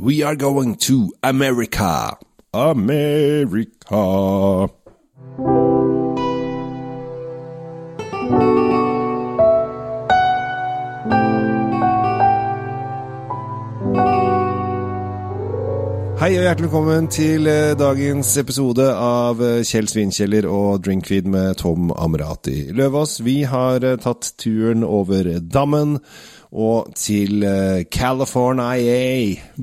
We 0.00 0.22
are 0.22 0.34
going 0.34 0.76
to 0.76 1.12
America. 1.22 2.16
America. 2.54 3.68
Hei 16.20 16.34
og 16.36 16.42
hjertelig 16.44 16.68
velkommen 16.68 17.06
til 17.08 17.46
eh, 17.48 17.70
dagens 17.80 18.34
episode 18.36 18.84
av 18.92 19.38
eh, 19.40 19.62
Kjell 19.64 19.86
Svinkjeller 19.88 20.44
og 20.52 20.82
Drinkfeed 20.84 21.24
med 21.32 21.56
Tom 21.56 21.88
Amrati 21.96 22.66
Løvaas. 22.76 23.22
Vi 23.24 23.38
har 23.48 23.80
eh, 23.88 23.96
tatt 24.04 24.34
turen 24.36 24.84
over 24.84 25.30
dammen 25.40 25.96
og 26.52 26.92
til 26.92 27.40
California. 27.88 29.00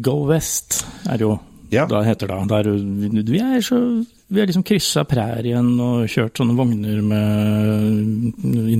Go 0.02 0.16
West 0.32 0.80
er 1.06 1.21
jo 1.28 1.36
Ja. 1.70 1.86
da 1.86 2.01
heter 2.01 2.28
det. 2.32 2.50
Der, 2.50 2.74
vi 3.29 3.39
er 3.43 3.62
så 3.62 3.78
vi 4.28 4.39
har 4.42 4.48
liksom 4.50 4.65
kryssa 4.68 5.06
prærien 5.07 5.70
og 5.79 6.10
kjørt 6.12 6.39
sånne 6.42 6.56
vogner 6.57 6.98
med 7.06 7.96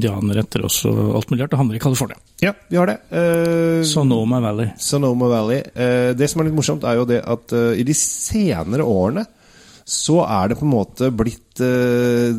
indianere 0.08 0.44
etter 0.46 0.66
oss 0.68 0.82
og 0.90 1.16
alt 1.20 1.32
mulig 1.32 1.44
rart. 1.44 1.54
Det 1.54 1.62
handler 1.62 1.80
i 1.80 1.84
California. 1.84 2.20
Ja, 2.44 2.54
vi 2.70 2.80
har 2.80 2.90
det. 2.90 3.00
Uh, 3.12 3.84
Sonoma 3.88 4.42
Valley. 4.44 4.74
Sonoma 4.82 5.32
Valley. 5.32 5.64
Uh, 5.76 6.12
det 6.18 6.30
som 6.32 6.42
er 6.42 6.50
litt 6.50 6.58
morsomt, 6.58 6.88
er 6.88 7.00
jo 7.00 7.08
det 7.10 7.24
at 7.26 7.56
uh, 7.56 7.74
i 7.78 7.86
de 7.88 7.96
senere 7.98 8.88
årene 8.88 9.28
så 9.88 10.18
er 10.26 10.50
det 10.52 10.58
på 10.60 10.66
en 10.66 10.74
måte 10.74 11.08
blitt 11.16 11.62
eh, 11.64 12.36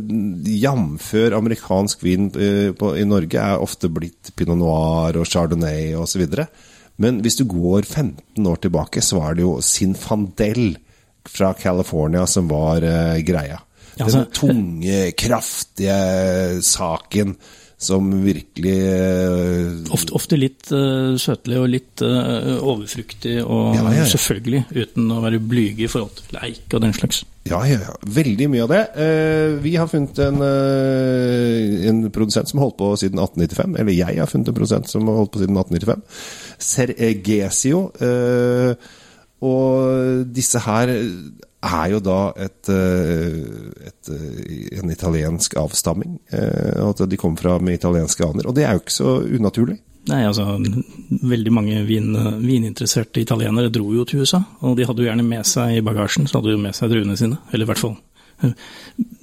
Jamfør 0.61 1.33
amerikansk 1.39 2.03
vin 2.05 2.27
eh, 2.37 2.75
på, 2.77 2.91
i 2.93 3.07
Norge 3.09 3.41
er 3.41 3.65
ofte 3.65 3.89
blitt 3.89 4.35
pinot 4.37 4.61
noir 4.61 5.17
og 5.17 5.25
chardonnay 5.25 5.95
osv. 5.97 6.27
Men 7.01 7.23
hvis 7.25 7.41
du 7.41 7.47
går 7.49 7.89
15 7.89 8.51
år 8.53 8.61
tilbake, 8.61 9.01
så 9.01 9.23
var 9.23 9.39
det 9.39 9.47
jo 9.47 9.55
Sinfandel 9.65 10.77
fra 11.25 11.55
California 11.57 12.27
som 12.29 12.53
var 12.53 12.85
eh, 12.85 13.23
greia. 13.25 13.63
Den 13.99 14.07
altså- 14.07 14.27
tunge, 14.41 14.99
kraftige 15.19 15.99
saken 16.63 17.37
som 17.79 18.09
virkelig 18.25 18.75
uh, 18.75 19.95
Ofte, 19.95 20.15
ofte 20.19 20.39
litt 20.39 20.67
uh, 20.75 21.15
søtlig 21.21 21.61
og 21.61 21.69
litt 21.71 22.03
uh, 22.03 22.59
overfruktig, 22.59 23.37
og 23.45 23.77
Ja, 23.77 23.85
ja, 23.87 24.01
ja. 24.01 24.07
selvfølgelig 24.11 24.65
uten 24.75 25.13
å 25.15 25.21
være 25.23 25.39
blyge 25.39 25.87
i 25.87 25.91
forhold 25.91 26.17
til 26.19 26.41
leik 26.41 26.75
og 26.75 26.83
den 26.83 26.97
slags. 26.97 27.23
Ja, 27.49 27.63
ja, 27.71 27.79
ja. 27.87 27.95
Veldig 28.19 28.49
mye 28.51 28.65
av 28.67 28.73
det. 28.75 28.83
Vi 29.65 29.71
har 29.79 29.87
funnet 29.89 30.19
en, 30.21 30.43
en 30.43 32.01
produsent 32.13 32.51
som 32.51 32.59
har 32.61 32.67
holdt 32.67 32.77
på 32.77 32.91
siden 33.01 33.23
1895. 33.23 33.79
Eller 33.81 33.97
jeg 33.97 34.19
har 34.21 34.29
funnet 34.29 34.51
en 34.51 34.59
produsent 34.59 34.91
som 34.91 35.09
har 35.09 35.17
holdt 35.17 35.33
på 35.33 35.41
siden 35.41 35.57
1895. 35.57 36.03
Sergesio. 36.61 37.81
Og 39.49 40.29
disse 40.37 40.61
her 40.67 40.93
er 41.65 41.91
jo 41.91 41.99
da 42.01 42.19
et, 42.39 42.69
eh, 42.71 43.89
et, 43.89 44.11
eh, 44.15 44.79
en 44.79 44.91
italiensk 44.91 45.57
avstamming. 45.59 46.19
Eh, 46.31 46.89
at 46.89 47.03
de 47.09 47.17
kommer 47.19 47.39
fra 47.41 47.59
med 47.59 47.75
italienske 47.81 48.23
aner. 48.25 48.47
Og 48.47 48.55
det 48.55 48.65
er 48.65 48.77
jo 48.77 48.83
ikke 48.85 48.95
så 48.95 49.15
unaturlig. 49.27 49.79
Nei, 50.09 50.23
altså, 50.25 50.45
Veldig 51.29 51.53
mange 51.53 51.83
vin, 51.85 52.15
vininteresserte 52.41 53.21
italienere 53.21 53.69
dro 53.71 53.91
jo 53.93 54.05
til 54.09 54.23
USA, 54.23 54.41
og 54.63 54.77
de 54.79 54.87
hadde 54.87 55.03
jo 55.03 55.09
gjerne 55.11 55.27
med 55.27 55.45
seg 55.45 55.77
i 55.77 55.83
bagasjen 55.85 56.29
så 56.29 56.39
hadde 56.39 56.49
de 56.49 56.55
jo 56.57 56.63
med 56.63 56.75
seg 56.79 56.91
druene 56.95 57.17
sine. 57.19 57.39
Eller 57.53 57.67
i 57.67 57.69
hvert 57.73 57.83
fall 57.83 57.97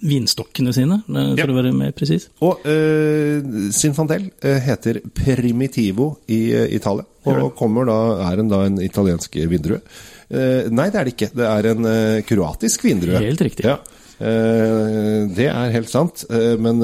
vinstokkene 0.03 0.73
sine, 0.75 0.99
for 1.07 1.37
Ja. 1.39 1.45
å 1.47 1.55
være 1.55 1.71
mer 1.73 1.93
presis. 1.95 2.27
Og 2.43 2.59
uh, 2.67 3.71
Sinfandel 3.71 4.27
heter 4.43 4.99
Primitivo 5.15 6.17
i 6.27 6.51
Italia. 6.75 7.05
Og 7.25 7.55
kommer 7.55 7.87
da, 7.87 7.97
er 8.29 8.39
en, 8.43 8.49
da 8.51 8.65
en 8.67 8.77
italiensk 8.83 9.33
vindrue. 9.49 9.79
Eh, 10.29 10.67
nei, 10.73 10.89
det 10.89 10.99
er 10.99 11.07
det 11.07 11.15
ikke. 11.15 11.31
Det 11.37 11.47
er 11.47 11.69
en 11.71 11.89
eh, 11.89 12.23
kroatisk 12.25 12.85
vindrue. 12.87 13.21
Helt 13.21 13.43
riktig. 13.45 13.67
Ja. 13.67 13.77
Eh, 14.17 15.25
det 15.35 15.49
er 15.51 15.73
helt 15.75 15.91
sant. 15.91 16.25
Men 16.29 16.81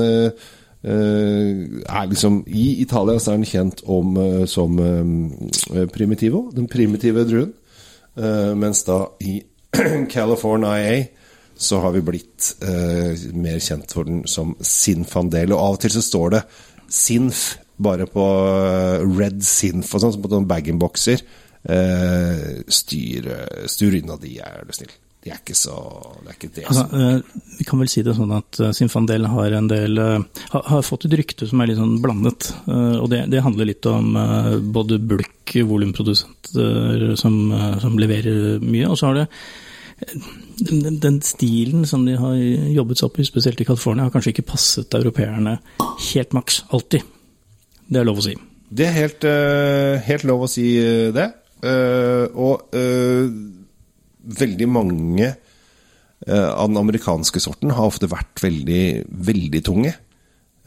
er 0.82 2.08
liksom, 2.10 2.42
i 2.48 2.82
Italia 2.82 3.22
så 3.22 3.34
er 3.34 3.42
den 3.42 3.50
kjent 3.50 3.84
om, 3.86 4.16
som 4.50 4.78
Primitivo, 5.94 6.48
den 6.56 6.70
primitive 6.72 7.26
druen. 7.30 7.52
Mens 8.58 8.82
da 8.88 9.04
i 9.24 9.40
California 10.16 11.06
så 11.62 11.78
har 11.84 11.94
vi 11.94 12.02
blitt 12.02 12.56
mer 13.38 13.62
kjent 13.62 13.94
for 13.94 14.10
den 14.10 14.24
som 14.30 14.56
Sinfandel. 14.58 15.54
Og 15.54 15.62
av 15.62 15.78
og 15.78 15.84
til 15.84 15.94
så 15.94 16.02
står 16.02 16.34
det 16.34 16.42
Sinf 16.92 17.44
bare 17.82 18.06
på 18.10 18.26
Red 19.18 19.42
Sinf 19.46 19.94
og 19.96 20.04
sånn, 20.04 20.16
som 20.16 20.26
på 20.26 20.34
noen 20.34 20.50
bag-in-bokser. 20.50 21.22
Eh, 21.62 22.62
styr, 22.68 23.28
styr 23.70 24.02
unna 24.02 24.18
de, 24.22 24.36
er 24.42 24.64
du 24.66 24.74
snill. 24.76 24.94
De 25.22 25.30
er 25.30 25.38
ikke 25.38 25.54
så 25.54 25.76
Det 26.24 26.32
er 26.32 26.38
ikke 26.38 26.48
det 26.56 26.64
Altså, 26.66 26.84
som 26.90 27.02
eh, 27.06 27.42
vi 27.60 27.66
kan 27.70 27.82
vel 27.82 27.90
si 27.94 28.02
det 28.02 28.16
sånn 28.18 28.32
at 28.34 28.58
uh, 28.58 28.72
Sinfandel 28.74 29.28
har 29.30 29.54
en 29.54 29.68
del 29.70 30.02
eh, 30.02 30.24
har, 30.56 30.64
har 30.72 30.86
fått 30.86 31.06
et 31.06 31.18
rykte 31.20 31.46
som 31.50 31.62
er 31.62 31.70
litt 31.70 31.78
sånn 31.78 32.00
blandet. 32.02 32.50
eh, 32.66 32.96
og 32.98 33.12
det, 33.14 33.28
det 33.30 33.44
handler 33.46 33.70
litt 33.70 33.86
om 33.90 34.16
eh, 34.18 34.56
både 34.78 34.98
bulk 34.98 35.54
volumprodusenter 35.70 37.12
som, 37.22 37.36
eh, 37.54 37.76
som 37.84 38.00
leverer 38.02 38.64
mye, 38.66 38.90
og 38.90 38.98
så 38.98 39.12
har 39.12 39.20
det 39.20 39.28
eh, 40.08 40.30
den, 40.72 40.98
den, 41.04 41.22
stilen 41.26 41.86
som 41.90 42.06
de 42.06 42.18
har 42.18 42.38
jobbet 42.74 42.98
seg 42.98 43.12
opp 43.12 43.22
i, 43.22 43.28
spesielt 43.28 43.62
i 43.62 43.68
California, 43.68 44.08
har 44.08 44.14
kanskje 44.14 44.34
ikke 44.34 44.50
passet 44.56 44.98
europeerne 44.98 45.60
helt 46.08 46.34
maks 46.38 46.64
alltid. 46.74 47.06
Det 47.92 48.02
er 48.02 48.10
lov 48.10 48.22
å 48.22 48.26
si. 48.26 48.34
Det 48.72 48.88
er 48.88 48.94
helt, 48.96 49.26
eh, 49.28 50.02
helt 50.08 50.26
lov 50.26 50.46
å 50.46 50.50
si 50.50 50.66
eh, 50.80 51.12
det. 51.14 51.28
Eh, 51.62 52.26
og 52.34 52.74
eh, 52.74 53.30
veldig 54.42 54.68
mange 54.70 55.28
eh, 55.30 56.50
av 56.50 56.70
den 56.70 56.80
amerikanske 56.82 57.42
sorten 57.44 57.74
har 57.78 57.92
ofte 57.92 58.10
vært 58.10 58.42
veldig, 58.44 58.86
veldig 59.30 59.62
tunge. 59.66 59.94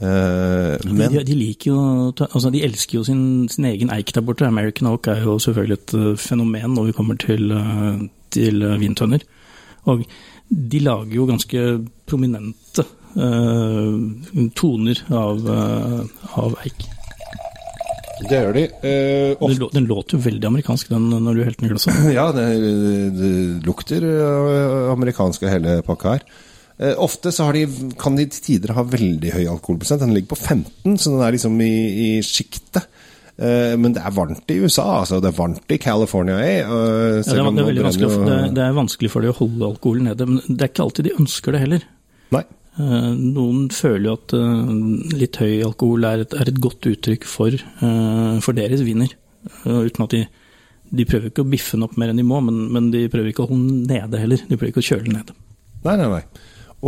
Men 0.05 1.13
de, 1.15 1.21
de 1.23 1.37
liker 1.39 1.71
jo, 1.71 1.83
altså 2.27 2.51
de 2.51 2.65
elsker 2.67 2.99
jo 2.99 3.05
sin, 3.07 3.47
sin 3.49 3.69
egen 3.69 3.93
eik 3.95 4.11
der 4.13 4.25
borte. 4.27 4.47
American 4.47 4.91
Oak 4.91 5.07
er 5.09 5.23
jo 5.23 5.39
selvfølgelig 5.41 5.79
et 5.79 5.95
fenomen 6.21 6.75
når 6.75 6.89
vi 6.89 6.97
kommer 6.99 7.19
til, 7.23 7.55
til 8.35 8.67
vintønner. 8.83 9.23
Og 9.87 10.03
de 10.51 10.81
lager 10.83 11.15
jo 11.15 11.29
ganske 11.31 11.63
prominente 12.11 12.85
uh, 13.17 14.51
toner 14.59 15.01
av, 15.15 15.47
uh, 15.47 16.29
av 16.43 16.59
eik. 16.67 16.89
Det 18.23 18.39
gjør 18.41 18.55
de. 18.57 18.63
Eh, 18.65 19.35
Den, 19.35 19.37
ofte, 19.49 19.61
lå- 19.65 19.71
den 19.75 19.87
låter 19.91 20.17
jo 20.17 20.23
veldig 20.25 20.47
amerikansk 20.51 20.89
den 20.95 21.09
når 21.11 21.35
du 21.39 21.45
helte 21.45 21.61
den 21.65 21.71
i 21.71 21.73
glasset. 21.75 22.01
ja, 22.19 22.27
det, 22.37 22.47
det 23.19 23.31
lukter 23.67 24.07
eh, 24.11 24.93
amerikansk 24.95 25.43
av 25.49 25.55
hele 25.57 25.79
pakka 25.87 26.17
her. 26.17 26.27
Eh, 26.79 26.95
ofte 26.99 27.31
så 27.35 27.49
har 27.49 27.55
de, 27.59 27.67
kan 28.01 28.17
de 28.19 28.27
til 28.35 28.43
tider 28.49 28.75
ha 28.75 28.83
veldig 28.87 29.35
høy 29.37 29.45
alkoholprosent. 29.51 30.03
Den 30.07 30.15
ligger 30.17 30.33
på 30.35 30.41
15, 30.41 30.97
så 30.99 31.13
den 31.15 31.23
er 31.27 31.35
liksom 31.37 31.59
i, 31.63 31.73
i 32.07 32.09
sjiktet. 32.27 32.87
Eh, 33.35 33.75
men 33.79 33.95
det 33.97 34.03
er 34.07 34.15
varmt 34.15 34.51
i 34.55 34.61
USA, 34.63 34.85
altså. 35.01 35.19
Det 35.23 35.33
er 35.33 35.39
varmt 35.39 35.75
i 35.75 35.79
California. 35.83 36.37
Eh, 36.39 36.61
Ja, 36.63 36.67
det, 37.23 37.35
er, 37.35 37.51
det, 37.51 37.79
er 37.79 37.89
vanskelig, 37.89 38.11
er- 38.31 38.53
det 38.55 38.63
er 38.69 38.77
vanskelig 38.79 39.11
for 39.11 39.27
dem 39.27 39.35
å 39.35 39.39
holde 39.43 39.71
alkoholen 39.75 40.11
nede, 40.13 40.27
men 40.31 40.43
det 40.47 40.61
er 40.69 40.71
ikke 40.71 40.87
alltid 40.87 41.09
de 41.11 41.17
ønsker 41.19 41.55
det 41.59 41.63
heller. 41.67 41.89
Nei. 42.35 42.45
Eh, 42.75 43.11
Noen 43.15 43.69
føler 43.71 44.09
jo 44.09 44.15
at 44.17 44.33
eh, 44.35 44.71
litt 45.15 45.37
høy 45.39 45.63
alkohol 45.63 46.05
er 46.09 46.19
et, 46.25 46.33
er 46.35 46.47
et 46.51 46.63
godt 46.63 46.89
uttrykk 46.91 47.25
for, 47.31 47.55
eh, 47.55 48.37
for 48.43 48.53
deres 48.57 48.83
viner. 48.87 49.11
Uten 49.65 50.05
at 50.07 50.15
de, 50.15 50.23
de 50.91 51.07
prøver 51.07 51.27
ikke 51.31 51.45
å 51.45 51.51
biffe 51.53 51.77
den 51.77 51.87
opp 51.87 51.97
mer 52.01 52.11
enn 52.11 52.19
de 52.19 52.27
må, 52.27 52.39
men, 52.43 52.57
men 52.75 52.85
de 52.95 53.11
prøver 53.13 53.29
ikke 53.31 53.45
å 53.45 53.51
holde 53.51 53.69
den 53.71 53.87
nede 53.91 54.17
heller. 54.23 54.41
De 54.49 54.57
prøver 54.57 54.73
ikke 54.73 54.83
å 54.83 54.89
kjøle 54.91 55.07
den 55.07 55.17
nede. 55.21 55.33
Nei, 55.85 55.97
nei, 56.01 56.09
nei. 56.17 56.25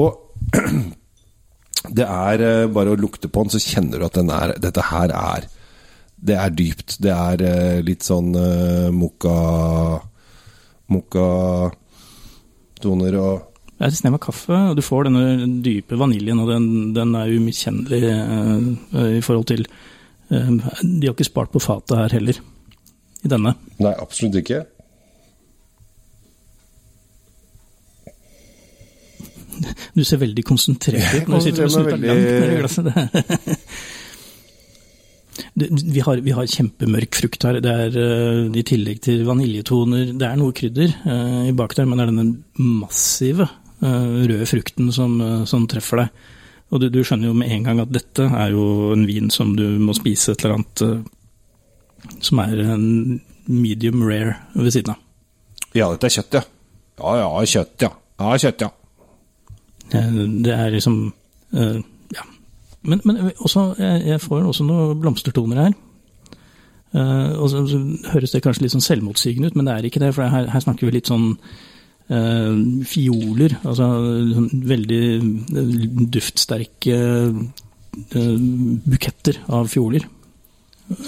Og 0.02 0.10
det 2.00 2.06
er 2.06 2.36
bare 2.74 2.92
å 2.94 2.98
lukte 2.98 3.28
på 3.30 3.40
den, 3.44 3.52
så 3.54 3.60
kjenner 3.62 3.96
du 4.00 4.04
at 4.08 4.18
den 4.18 4.30
er, 4.34 4.48
dette 4.62 4.82
her 4.90 5.08
er 5.14 5.42
Det 6.16 6.36
er 6.40 6.50
dypt. 6.50 6.96
Det 7.04 7.12
er 7.12 7.36
litt 7.84 8.02
sånn 8.02 8.34
uh, 8.34 8.90
mokka 8.90 9.36
Mokka-toner 10.86 11.74
og 13.18 13.55
Det 13.76 13.84
er 13.84 13.92
et 13.92 13.98
snev 13.98 14.14
av 14.16 14.22
kaffe, 14.24 14.58
og 14.70 14.76
du 14.78 14.80
får 14.80 15.10
denne 15.10 15.48
dype 15.64 15.98
vaniljen, 16.00 16.38
og 16.40 16.48
den, 16.48 16.68
den 16.96 17.10
er 17.18 17.32
umiskjennelig 17.36 17.98
uh, 18.08 19.02
i 19.18 19.20
forhold 19.24 19.50
til 19.50 19.66
uh, 20.30 20.48
De 20.80 21.04
har 21.04 21.12
ikke 21.12 21.28
spart 21.28 21.52
på 21.52 21.60
fatet 21.60 21.98
her 22.00 22.14
heller, 22.16 22.40
i 23.20 23.28
denne. 23.28 23.52
Nei, 23.84 23.92
absolutt 24.00 24.38
ikke. 24.40 24.62
Du 29.96 30.02
ser 30.04 30.20
veldig 30.24 30.44
konsentrert 30.44 31.20
ut 31.20 31.28
når 31.30 31.44
du 31.44 31.46
sitter 31.50 31.68
og 31.68 31.76
snutter 31.76 31.94
veldig... 31.96 32.08
langt 32.10 32.26
ned 32.32 32.56
i 32.56 32.58
glasset. 32.62 32.90
Det, 35.56 35.66
vi, 35.68 36.00
har, 36.04 36.20
vi 36.24 36.32
har 36.32 36.48
kjempemørk 36.48 37.16
frukt 37.16 37.44
her. 37.44 37.58
Det 37.64 37.72
er 37.72 37.94
uh, 37.96 38.56
I 38.56 38.64
tillegg 38.64 39.02
til 39.04 39.22
vaniljetoner 39.24 40.14
Det 40.16 40.24
er 40.24 40.36
noe 40.40 40.52
krydder 40.56 40.92
uh, 41.04 41.44
i 41.48 41.52
bak 41.56 41.76
der, 41.76 41.88
men 41.88 42.00
det 42.00 42.04
er 42.06 42.12
denne 42.12 42.72
massive 42.80 43.48
røde 43.82 44.46
frukten 44.48 44.92
som, 44.92 45.20
eh, 45.20 45.44
som 45.44 45.66
treffer 45.68 46.04
deg. 46.04 46.24
Og 46.72 46.82
du, 46.82 46.88
du 46.90 47.02
skjønner 47.06 47.30
jo 47.30 47.36
med 47.38 47.52
en 47.52 47.66
gang 47.68 47.80
at 47.82 47.92
dette 47.94 48.24
er 48.26 48.54
jo 48.54 48.92
en 48.94 49.04
vin 49.06 49.30
som 49.30 49.52
du 49.56 49.66
må 49.78 49.94
spise 49.94 50.32
et 50.32 50.42
eller 50.42 50.58
annet 50.58 50.84
eh, 50.86 52.16
som 52.24 52.40
er 52.42 52.62
en 52.64 52.86
medium 53.46 54.02
rare 54.06 54.36
ved 54.54 54.72
siden 54.74 54.96
av. 54.96 55.02
Ja, 55.76 55.90
dette 55.92 56.08
er 56.08 56.16
kjøtt, 56.16 56.38
ja. 56.38 56.42
Ja 56.96 57.12
ja, 57.20 57.28
kjøtt, 57.52 57.84
ja. 57.84 57.92
Ja, 58.16 58.32
kjøtt, 58.40 58.64
ja. 58.64 58.70
Eh, 59.92 60.22
Det 60.46 60.54
er 60.54 60.72
liksom 60.74 61.12
eh, 61.52 61.82
Ja. 62.16 62.24
Men, 62.82 63.00
men 63.04 63.32
også, 63.42 63.74
jeg, 63.78 64.20
får 64.22 64.46
også 64.46 64.64
noen 64.66 65.00
blomstertoner 65.02 65.62
her. 65.64 65.78
Eh, 66.96 67.32
og 67.36 67.50
så, 67.50 67.62
høres 68.12 68.32
det 68.32 68.42
kanskje 68.44 68.64
litt 68.64 68.74
sånn 68.74 68.84
selvmotsigende 68.84 69.50
ut, 69.50 69.56
men 69.58 69.68
det 69.68 69.74
er 69.74 69.88
ikke 69.88 70.02
det. 70.02 70.12
For 70.16 70.26
her, 70.30 70.50
her 70.50 70.64
snakker 70.64 70.88
vi 70.88 70.96
litt 70.96 71.10
sånn 71.10 71.32
eh, 71.34 71.64
fioler. 72.08 73.56
Altså 73.66 73.86
sånn 74.36 74.50
veldig 74.70 75.00
eh, 75.18 75.86
duftsterke 76.16 76.96
eh, 76.96 78.44
buketter 78.86 79.40
av 79.48 79.66
fioler. 79.72 80.06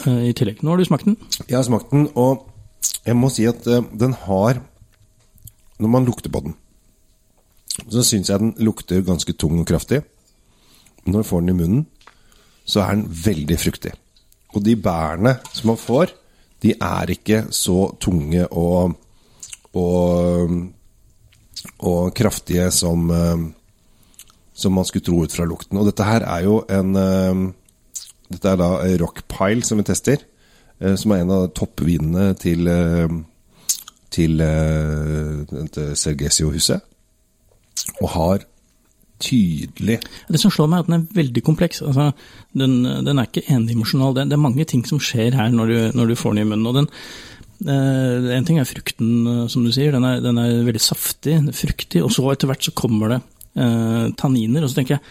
eh, 0.07 0.29
I 0.31 0.35
tillegg. 0.35 0.63
Nå 0.63 0.73
har 0.73 0.79
du 0.81 0.87
smakt 0.89 1.07
den. 1.07 1.19
Jeg 1.47 1.57
har 1.59 1.67
smakt 1.69 1.93
den, 1.95 2.09
og 2.19 2.49
jeg 3.07 3.17
må 3.17 3.31
si 3.31 3.47
at 3.47 3.67
eh, 3.67 3.85
den 3.95 4.17
har 4.27 4.63
Når 5.79 5.89
man 5.89 6.05
lukter 6.05 6.31
på 6.35 6.41
den, 6.43 6.55
så 7.87 8.03
syns 8.03 8.29
jeg 8.33 8.41
den 8.43 8.55
lukter 8.59 9.05
ganske 9.07 9.31
tung 9.39 9.61
og 9.61 9.67
kraftig. 9.71 10.01
Når 11.07 11.23
du 11.23 11.29
får 11.29 11.41
den 11.45 11.53
i 11.53 11.59
munnen, 11.61 11.85
så 12.67 12.81
er 12.83 12.97
den 12.97 13.05
veldig 13.07 13.59
fruktig. 13.63 13.93
Og 14.59 14.65
de 14.67 14.75
bærene 14.75 15.37
som 15.53 15.71
man 15.71 15.79
får, 15.79 16.11
de 16.65 16.73
er 16.75 17.13
ikke 17.15 17.45
så 17.55 17.93
tunge 18.03 18.43
og 18.51 18.97
og, 19.79 20.51
og 21.79 22.15
kraftige 22.17 22.71
som 22.75 23.11
eh, 23.11 23.47
som 24.59 24.75
man 24.75 24.85
skulle 24.85 25.07
tro 25.07 25.23
ut 25.23 25.35
fra 25.35 25.47
lukten. 25.47 25.79
Og 25.79 25.87
dette 25.87 26.07
her 26.07 26.25
er 26.27 26.45
jo 26.49 26.61
en 26.69 26.97
eh, 26.97 27.49
Dette 28.29 28.51
er 28.51 28.59
da 28.61 28.67
Rockpile 29.01 29.65
som 29.65 29.79
vi 29.81 29.87
tester, 29.89 30.21
eh, 30.83 30.97
som 31.01 31.15
er 31.15 31.23
en 31.23 31.31
av 31.33 31.49
toppvinene 31.57 32.35
til 32.37 32.69
til, 34.09 34.41
til 35.73 35.97
Sergesio-huset. 36.01 36.81
Og 38.03 38.09
har 38.13 38.45
tydelig 39.21 39.99
Det 40.29 40.41
som 40.41 40.51
slår 40.51 40.69
meg, 40.71 40.79
er 40.79 40.85
at 40.85 40.91
den 40.91 40.97
er 40.99 41.17
veldig 41.19 41.43
kompleks. 41.45 41.83
Altså, 41.83 42.11
den, 42.57 42.85
den 43.07 43.19
er 43.19 43.29
ikke 43.29 43.47
endimensjonal. 43.49 44.15
Det, 44.17 44.29
det 44.31 44.37
er 44.37 44.45
mange 44.45 44.65
ting 44.65 44.85
som 44.87 45.01
skjer 45.03 45.37
her 45.37 45.51
når 45.55 45.73
du, 45.73 45.79
når 45.99 46.13
du 46.13 46.15
får 46.19 46.37
den 46.37 46.45
i 46.45 46.49
munnen. 46.53 46.67
og 46.67 46.75
den 46.75 46.91
En 47.67 48.47
ting 48.47 48.61
er 48.61 48.69
frukten, 48.69 49.27
eh, 49.27 49.47
som 49.51 49.65
du 49.67 49.73
sier. 49.75 49.95
Den 49.95 50.07
er, 50.07 50.21
den 50.23 50.39
er 50.39 50.61
veldig 50.67 50.83
saftig, 50.83 51.41
fruktig. 51.59 52.05
Og 52.05 52.13
så 52.15 52.27
etter 52.31 52.51
hvert 52.51 52.69
så 52.69 52.75
kommer 52.77 53.17
det 53.17 53.23
eh, 53.59 54.05
tanniner. 54.21 54.63
Og 54.63 54.71
så 54.71 54.81
tenker 54.81 54.99
jeg 54.99 55.07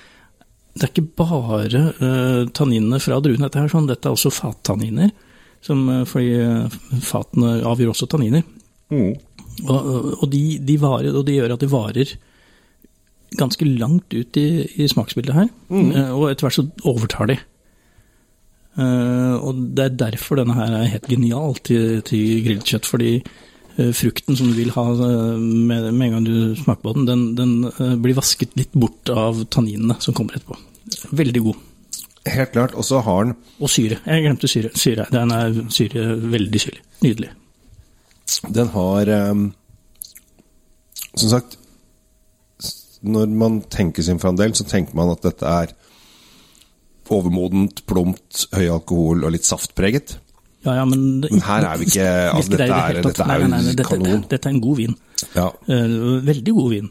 det 0.77 0.85
er 0.85 0.91
ikke 0.91 1.15
bare 1.17 1.79
eh, 1.89 2.43
tanninene 2.53 2.99
fra 3.01 3.17
druene. 3.23 3.47
Dette, 3.47 3.63
her, 3.63 3.71
sånn, 3.71 3.89
dette 3.89 4.05
er 4.05 4.13
også 4.13 4.33
fattanniner. 4.33 5.09
Som, 5.65 5.87
eh, 5.89 6.03
fordi 6.05 6.35
eh, 6.37 6.77
fatene 7.01 7.57
avgjør 7.65 7.93
også 7.95 8.09
tanniner. 8.11 8.45
Og, 9.65 9.87
og, 10.21 10.25
de, 10.29 10.59
de 10.61 10.75
varer, 10.77 11.15
og 11.17 11.25
de, 11.25 11.39
gjør 11.39 11.55
at 11.55 11.63
de 11.63 11.71
varer 11.71 12.11
ganske 13.37 13.65
langt 13.65 14.13
ut 14.13 14.37
i, 14.39 14.47
i 14.77 14.85
smaksbildet 14.87 15.33
her. 15.33 15.49
Mm. 15.73 15.89
Og 16.13 16.27
etter 16.29 16.45
hvert 16.45 16.59
så 16.59 16.67
overtar 16.87 17.31
de. 17.31 17.39
Eh, 18.77 19.35
og 19.41 19.61
det 19.73 19.85
er 19.85 19.99
derfor 20.05 20.37
denne 20.37 20.55
her 20.57 20.75
er 20.77 20.91
helt 20.93 21.09
genial 21.09 21.57
til, 21.65 22.01
til 22.05 22.41
grilled 22.45 22.65
kjøtt. 22.67 22.89
Fordi 22.89 23.13
eh, 23.17 23.91
frukten 23.97 24.37
som 24.37 24.51
du 24.51 24.57
vil 24.57 24.73
ha 24.75 24.85
eh, 24.93 25.39
med, 25.41 25.89
med 25.91 26.07
en 26.09 26.17
gang 26.17 26.27
du 26.27 26.35
smaker 26.61 26.83
på 26.85 26.95
den, 26.99 27.07
den, 27.09 27.55
den 27.67 28.01
blir 28.03 28.17
vasket 28.17 28.53
litt 28.59 28.75
bort 28.77 29.09
av 29.13 29.45
tanninene 29.53 29.97
som 30.03 30.15
kommer 30.17 30.37
etterpå. 30.37 30.59
Veldig 31.17 31.43
god. 31.49 31.65
Helt 32.27 32.51
klart. 32.53 32.75
Og 32.75 32.85
så 32.85 33.01
har 33.03 33.25
den 33.25 33.35
Og 33.59 33.71
syre. 33.71 33.99
Jeg 34.05 34.25
glemte 34.25 34.49
syre. 34.51 34.71
syre. 34.75 35.07
Den 35.11 35.31
er 35.31 35.61
syre 35.73 36.09
veldig 36.21 36.61
syrlig. 36.61 36.83
Nydelig. 37.01 37.31
Den 38.53 38.67
har 38.73 39.09
um, 39.31 39.53
Som 41.15 41.29
sagt 41.29 41.57
Når 43.01 43.25
man 43.25 43.61
tenker 43.71 44.03
sin 44.03 44.19
fremdel 44.19 44.55
så 44.57 44.65
tenker 44.67 44.97
man 44.97 45.13
at 45.13 45.23
dette 45.23 45.45
er 45.45 45.71
overmodent, 47.13 47.83
plumpt, 47.89 48.47
høy 48.55 48.67
alkohol 48.69 49.23
og 49.27 49.31
litt 49.35 49.45
saftpreget. 49.47 50.17
Ja, 50.65 50.73
ja, 50.81 50.85
men, 50.89 51.21
Men 51.21 51.41
her 51.45 51.63
er 51.63 51.77
vi 51.79 51.85
ikke 51.87 52.05
altså, 52.33 52.51
Dette 52.51 52.65
er, 52.75 52.97
dette 53.05 53.23
er 53.23 53.39
jo 53.43 53.47
nei, 53.47 53.59
nei, 53.61 53.73
dette, 53.77 53.85
kanon. 53.87 54.23
Dette 54.27 54.49
er 54.49 54.55
en 54.55 54.61
god 54.63 54.77
vin. 54.81 54.95
Ja. 55.37 55.45
Eh, 55.69 55.97
veldig 56.27 56.53
god 56.57 56.69
vin. 56.73 56.89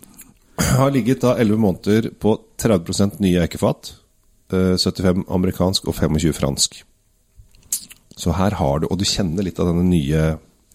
Har 0.78 0.92
ligget 0.94 1.20
da 1.26 1.34
11 1.42 1.60
måneder 1.60 2.08
på 2.22 2.36
30 2.62 3.18
nye 3.20 3.42
eikefat. 3.44 3.92
eh, 4.52 4.76
75 4.80 5.26
amerikansk 5.28 5.88
og 5.90 5.94
25 5.98 6.32
fransk. 6.38 6.78
Så 8.16 8.32
her 8.32 8.54
har 8.56 8.78
du 8.80 8.86
Og 8.90 8.96
du 8.98 9.04
kjenner 9.04 9.44
litt 9.44 9.58
av 9.60 9.66
denne 9.68 9.84
nye, 9.84 10.22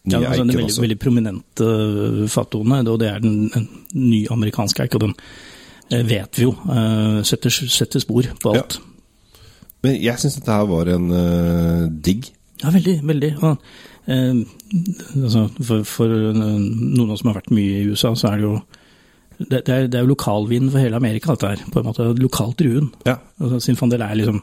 nye 0.05 0.11
Ja, 0.11 0.19
altså, 0.19 0.33
eiken 0.35 0.41
en 0.43 0.53
veldig, 0.53 0.65
også. 0.69 0.81
veldig 0.83 0.99
prominente 0.99 1.65
fatone, 1.65 2.29
fattone, 2.29 2.83
og 2.91 2.99
det 3.01 3.09
er 3.09 3.19
den 3.23 3.49
nye 3.97 4.27
amerikanske 4.29 4.83
eik, 4.85 4.95
og 4.99 5.07
den 5.07 5.15
eh, 5.89 6.03
vet 6.05 6.37
vi 6.37 6.45
jo 6.45 6.53
eh, 6.69 7.21
setter, 7.25 7.49
setter 7.49 8.03
spor 8.03 8.29
på 8.43 8.53
alt. 8.53 8.77
Men 9.81 9.97
jeg 9.97 10.21
syns 10.21 10.37
dette 10.37 10.53
her 10.53 10.67
var 10.69 10.91
en 10.93 11.09
uh, 11.09 11.87
digg. 12.05 12.29
Ja, 12.61 12.69
veldig, 12.69 12.99
veldig. 13.03 13.31
Ja. 13.41 13.55
eh, 14.05 14.35
altså, 15.23 15.47
for, 15.65 15.83
for 15.87 16.13
eh, 16.13 16.37
noen 16.37 17.07
av 17.07 17.15
oss 17.15 17.23
som 17.23 17.31
har 17.31 17.39
vært 17.39 17.53
mye 17.55 17.81
i 17.81 17.89
USA, 17.89 18.13
så 18.17 18.31
er 18.31 18.41
det 18.41 18.45
jo 18.45 18.55
det, 19.41 19.63
det, 19.65 19.73
er, 19.73 19.87
det 19.89 19.97
er 19.97 20.03
jo 20.05 20.11
lokalvin 20.11 20.69
for 20.69 20.83
hele 20.83 20.99
Amerika, 20.99 21.33
dette 21.33 21.55
her. 21.55 21.63
På 21.73 21.81
en 21.81 21.87
måte 21.89 22.05
lokalt 22.19 22.59
druen. 22.61 22.91
Ja. 23.07 23.15
Altså, 23.41 23.57
Sinfandel 23.65 24.03
er 24.05 24.19
liksom 24.19 24.37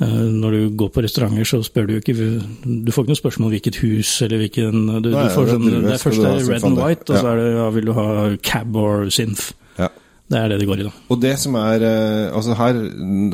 eh, 0.00 0.22
Når 0.32 0.56
du 0.56 0.62
går 0.80 0.94
på 0.94 1.04
restauranter, 1.04 1.44
så 1.44 1.60
spør 1.66 1.90
du 1.90 1.98
ikke 1.98 2.14
Du 2.16 2.88
får 2.92 3.04
ikke 3.04 3.12
noe 3.12 3.20
spørsmål 3.20 3.50
om 3.50 3.52
hvilket 3.58 3.82
hus 3.82 4.14
eller 4.24 4.40
hvilken 4.40 4.86
du, 5.04 5.10
Nei, 5.10 5.26
du 5.26 5.34
får 5.34 5.50
det 5.50 5.58
sånn, 5.58 5.68
Det 5.74 5.92
er 5.98 6.04
først 6.06 6.24
det 6.24 6.30
er 6.30 6.48
red 6.54 6.68
and 6.70 6.80
white, 6.80 7.04
og 7.10 7.20
så 7.20 7.34
er 7.34 7.42
det 7.42 7.52
ja, 7.58 7.68
vil 7.76 7.90
du 7.90 7.94
ha 7.98 8.08
cab 8.40 8.80
or 8.80 9.12
synth. 9.12 9.52
Det 10.24 10.38
er 10.40 10.48
det 10.48 10.60
det 10.62 10.68
går 10.68 10.80
i, 10.80 10.86
da. 10.86 10.92
Og 11.12 11.18
det 11.20 11.34
som 11.40 11.56
er 11.60 11.82
eh, 11.84 12.30
Altså 12.32 12.54
her 12.56 12.78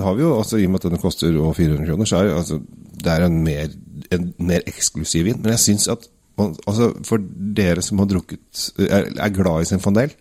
har 0.03 0.17
vi 0.17 0.25
jo, 0.25 0.33
altså 0.39 0.59
i 0.59 0.65
og 0.67 0.73
med 0.73 0.81
at 0.81 0.89
denne 0.89 1.03
koster 1.03 1.37
over 1.39 1.55
400 1.55 1.87
kroner, 1.87 2.09
så 2.09 2.17
er 2.19 2.33
altså, 2.35 2.59
det 3.01 3.13
er 3.13 3.27
en 3.27 3.37
mer, 3.45 3.77
en 4.11 4.33
mer 4.39 4.67
eksklusiv 4.67 5.29
vin. 5.29 5.39
Men 5.43 5.55
jeg 5.55 5.65
syns 5.67 5.87
at 5.93 6.09
man, 6.41 6.57
altså 6.67 6.91
for 7.07 7.23
dere 7.61 7.85
som 7.85 8.03
har 8.03 8.11
drukket 8.11 8.67
er, 8.89 9.07
er 9.15 9.37
glad 9.37 9.63
i 9.63 9.71
sin 9.71 9.83
fandel 9.83 10.13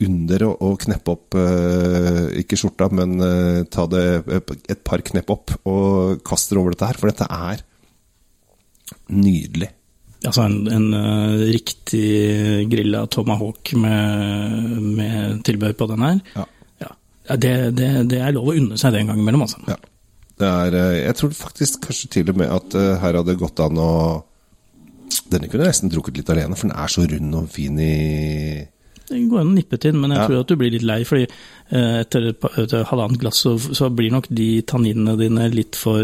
under 0.00 0.44
å, 0.46 0.52
å 0.64 0.76
kneppe 0.80 1.12
opp 1.12 1.36
eh, 1.36 2.22
Ikke 2.40 2.56
skjorta, 2.60 2.88
men 2.92 3.18
eh, 3.24 3.64
ta 3.72 3.86
det 3.90 4.04
et 4.72 4.84
par 4.86 5.04
knepp 5.04 5.32
opp 5.32 5.56
og 5.68 6.22
kaste 6.26 6.56
over 6.56 6.74
dette 6.74 6.88
her. 6.88 7.00
For 7.00 7.12
dette 7.12 7.28
er 7.28 7.64
nydelig. 9.12 9.72
Altså 10.28 10.42
en, 10.44 10.56
en 10.68 10.88
uh, 10.92 11.40
riktig 11.48 12.68
grilla 12.68 13.06
tomahawk 13.08 13.70
med, 13.80 14.80
med 14.98 15.38
tilbehør 15.48 15.76
på 15.80 15.86
den 15.94 16.02
her. 16.04 16.18
Ja. 16.36 16.46
Ja, 17.30 17.36
det, 17.38 17.52
det, 17.78 17.86
det 18.10 18.18
er 18.18 18.32
lov 18.34 18.48
å 18.50 18.54
unne 18.58 18.76
seg 18.80 18.90
det 18.92 19.00
en 19.04 19.10
gang 19.12 19.20
imellom, 19.22 19.44
altså. 19.46 19.60
Ja. 19.68 19.76
Det 20.40 20.48
er, 20.48 20.74
eh, 20.74 20.96
jeg 21.04 21.16
tror 21.18 21.34
faktisk 21.36 21.82
kanskje 21.84 22.08
til 22.16 22.32
og 22.32 22.38
med 22.40 22.48
at 22.50 22.74
uh, 22.74 22.96
her 22.98 23.18
hadde 23.20 23.28
det 23.30 23.38
gått 23.42 23.60
an 23.62 23.78
å 23.78 23.90
Denne 25.30 25.48
kunne 25.50 25.64
jeg 25.66 25.72
nesten 25.74 25.90
drukket 25.92 26.16
litt 26.20 26.30
alene, 26.32 26.56
for 26.58 26.68
den 26.70 26.76
er 26.78 26.90
så 26.90 27.04
rund 27.06 27.34
og 27.38 27.48
fin 27.50 27.78
i 27.82 27.94
Det 29.10 29.20
går 29.30 29.40
an 29.42 29.52
å 29.52 29.54
nippe 29.56 29.78
til, 29.82 29.94
men 29.98 30.12
jeg 30.14 30.20
Ja. 30.20 30.26
tror 30.26 30.40
at 30.44 30.50
du 30.50 30.56
blir 30.58 30.70
litt 30.74 30.86
lei, 30.86 31.00
fordi 31.06 31.26
etter, 31.70 32.28
etter 32.62 32.84
halvannet 32.86 33.18
glass 33.22 33.40
så, 33.42 33.56
så 33.58 33.88
blir 33.94 34.10
nok 34.14 34.28
de 34.30 34.48
tanninene 34.70 35.16
dine 35.18 35.48
litt 35.54 35.78
for, 35.78 36.02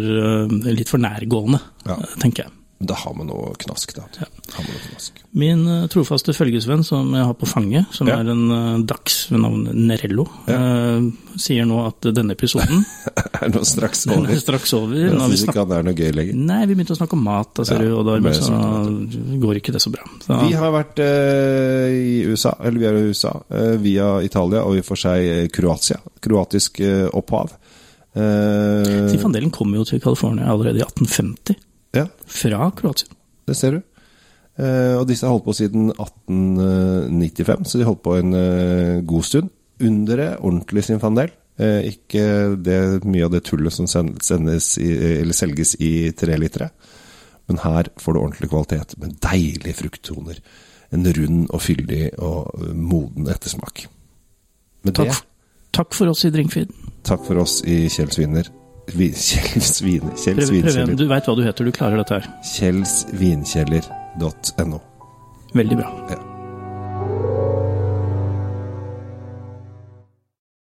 litt 0.66 0.90
for 0.90 1.02
nærgående, 1.02 1.60
Ja. 1.86 1.96
tenker 2.22 2.46
jeg. 2.46 2.52
Men 2.78 2.88
da 2.90 2.96
har 3.00 3.14
man 3.16 3.28
noe 3.30 3.54
knask, 3.56 3.94
da. 3.96 4.02
Man 4.20 4.66
noe 4.68 4.80
knask. 4.90 5.20
Min 5.40 5.62
uh, 5.64 5.86
trofaste 5.88 6.34
følgesvenn 6.36 6.82
som 6.84 7.08
jeg 7.16 7.24
har 7.24 7.36
på 7.40 7.48
fanget, 7.48 7.88
som 7.96 8.10
Ja. 8.10 8.18
er 8.20 8.28
en 8.34 8.42
uh, 8.52 8.82
dachs 8.84 9.30
ved 9.30 9.40
navn 9.40 9.62
Nerello, 9.88 10.26
eh, 10.52 11.06
sier 11.40 11.64
nå 11.68 11.78
at 11.86 12.08
denne 12.16 12.36
episoden 12.36 12.84
er 13.40 13.48
nå 13.52 13.62
straks 13.64 14.04
den 14.04 14.18
over. 14.18 14.34
er 14.34 14.42
straks 14.42 14.74
over. 14.76 14.92
Jeg 14.94 15.16
syns 15.16 15.46
ikke 15.46 15.64
han 15.64 15.72
er 15.78 15.86
noe 15.88 15.96
gøy 15.96 16.12
lenger. 16.18 16.36
Nei, 16.36 16.60
vi 16.68 16.76
begynte 16.76 16.92
å 16.96 17.00
snakke 17.00 17.16
om 17.16 17.24
mat, 17.24 17.62
Ja, 17.64 17.78
du, 17.80 17.88
og 17.96 18.04
da 18.10 18.18
ble 18.20 18.34
så 18.36 18.60
går 19.40 19.62
ikke 19.62 19.72
det 19.76 19.82
så 19.84 19.92
bra. 19.96 20.04
Så, 20.26 20.40
Vi 20.44 20.52
har 20.60 20.74
vært 20.76 21.00
i 21.00 22.24
USA, 22.28 22.52
eller 22.60 22.82
vi 22.82 22.90
er 22.90 23.00
i 23.00 23.06
USA, 23.08 23.32
via 23.80 24.10
Italia 24.24 24.66
og 24.68 24.76
i 24.76 24.84
og 24.84 24.88
for 24.88 25.00
seg 25.00 25.48
Kroatia. 25.56 25.98
Kroatisk 26.20 26.82
opphav. 27.16 27.56
Uh, 28.16 29.08
Zinfandelen 29.12 29.50
kom 29.52 29.74
jo 29.76 29.84
til 29.84 30.00
California 30.00 30.48
allerede 30.48 30.80
i 30.80 30.84
1850, 30.86 31.58
ja, 31.96 32.06
fra 32.26 32.70
Kroatia. 32.76 33.08
det 33.46 33.56
ser 33.58 33.76
du. 33.78 33.82
Eh, 34.56 34.94
og 34.96 35.06
disse 35.08 35.26
har 35.26 35.34
holdt 35.34 35.44
på 35.48 35.54
siden 35.58 35.90
1895, 35.92 37.66
så 37.68 37.78
de 37.80 37.86
holdt 37.88 38.02
på 38.04 38.14
en 38.18 38.34
eh, 38.36 39.00
god 39.06 39.24
stund. 39.28 39.50
Underet 39.84 40.38
ordentlig 40.40 40.84
Zinfandel. 40.86 41.32
Eh, 41.60 41.90
ikke 41.92 42.22
det, 42.64 42.78
mye 43.04 43.26
av 43.26 43.32
det 43.34 43.42
tullet 43.48 43.72
som 43.72 43.88
sen- 43.88 44.14
sendes 44.24 44.74
i, 44.80 44.90
eller 45.20 45.36
selges 45.36 45.74
i 45.80 46.10
trelitere. 46.16 46.70
Men 47.48 47.60
her 47.62 47.90
får 48.00 48.12
du 48.16 48.20
ordentlig 48.22 48.50
kvalitet 48.50 48.96
med 48.98 49.18
deilige 49.22 49.76
frukttoner. 49.78 50.40
En 50.94 51.04
rund 51.04 51.46
og 51.52 51.60
fyldig 51.62 52.12
og 52.22 52.56
moden 52.74 53.28
ettersmak. 53.30 53.84
Med 54.86 54.94
Takk, 54.96 55.12
det, 55.12 55.20
takk 55.76 55.94
for 55.94 56.08
oss 56.12 56.24
i 56.24 56.30
Drinkfeed. 56.34 56.70
takk 57.06 57.24
for 57.26 57.38
oss 57.42 57.60
i 57.66 57.88
Kjells 57.92 58.18
Viner. 58.18 58.48
Vi- 58.94 59.12
Kjells 59.16 59.80
Kjell 59.82 60.42
Svinkjeller. 60.46 60.94
Du 60.96 61.06
veit 61.10 61.24
hva 61.26 61.34
du 61.36 61.42
heter, 61.46 61.64
du 61.66 61.72
klarer 61.74 61.96
dette 62.02 62.14
her. 62.20 62.26
Kjellsvinkjeller.no. 62.54 64.78
Veldig 65.56 65.76
bra. 65.80 65.90
Ja. 66.10 66.18